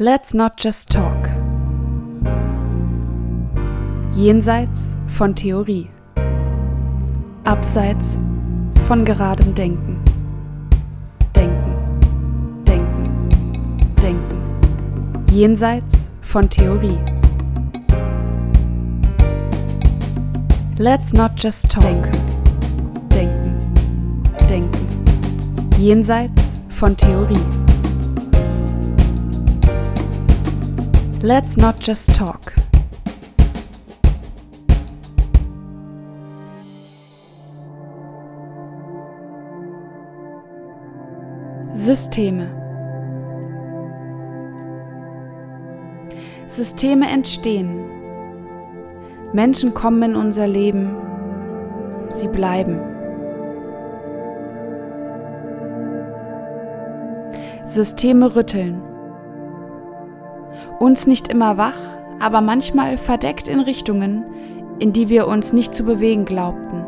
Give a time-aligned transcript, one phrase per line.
[0.00, 1.28] Let's not just talk.
[4.12, 5.88] Jenseits von Theorie.
[7.44, 8.18] Abseits
[8.88, 10.02] von geradem Denken.
[11.36, 13.28] Denken, denken,
[14.02, 15.24] denken.
[15.30, 16.98] Jenseits von Theorie.
[20.76, 21.84] Let's not just talk.
[23.14, 23.72] Denken,
[24.48, 25.78] denken, denken.
[25.78, 27.63] Jenseits von Theorie.
[31.24, 32.52] Let's not just talk.
[41.72, 42.50] Systeme.
[46.46, 47.86] Systeme entstehen.
[49.32, 50.94] Menschen kommen in unser Leben.
[52.10, 52.78] Sie bleiben.
[57.64, 58.93] Systeme rütteln
[60.78, 61.78] uns nicht immer wach,
[62.20, 64.24] aber manchmal verdeckt in Richtungen,
[64.78, 66.84] in die wir uns nicht zu bewegen glaubten.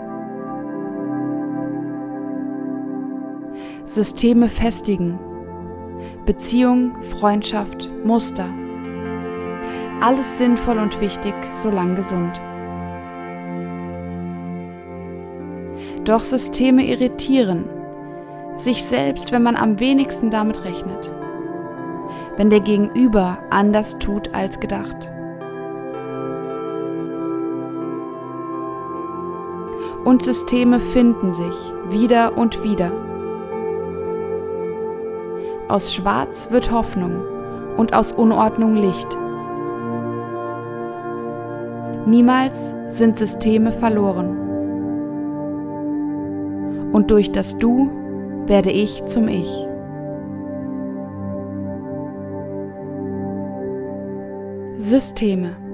[3.85, 5.19] Systeme festigen,
[6.25, 8.49] Beziehung, Freundschaft, Muster.
[10.01, 12.41] Alles sinnvoll und wichtig, solang gesund.
[16.05, 17.65] Doch Systeme irritieren,
[18.57, 21.11] sich selbst, wenn man am wenigsten damit rechnet
[22.37, 25.11] wenn der Gegenüber anders tut als gedacht.
[30.05, 32.93] Und Systeme finden sich wieder und wieder.
[35.69, 37.23] Aus Schwarz wird Hoffnung
[37.77, 39.19] und aus Unordnung Licht.
[42.07, 44.37] Niemals sind Systeme verloren.
[46.93, 47.91] Und durch das Du
[48.47, 49.67] werde ich zum Ich.
[54.79, 55.66] Systeme